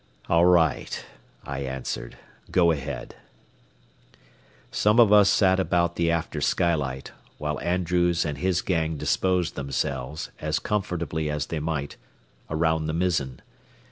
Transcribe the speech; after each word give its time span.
"All 0.27 0.45
right," 0.47 1.05
I 1.43 1.59
answered; 1.59 2.17
"go 2.49 2.71
ahead." 2.71 3.13
Some 4.71 4.99
of 4.99 5.13
us 5.13 5.29
sat 5.29 5.59
about 5.59 5.95
the 5.95 6.09
after 6.09 6.41
skylight, 6.41 7.11
while 7.37 7.59
Andrews 7.59 8.25
and 8.25 8.39
his 8.39 8.63
gang 8.63 8.97
disposed 8.97 9.53
themselves, 9.53 10.31
as 10.39 10.57
comfortably 10.57 11.29
as 11.29 11.45
they 11.45 11.59
might, 11.59 11.97
around 12.49 12.87
the 12.87 12.93
mizzen. 12.93 13.41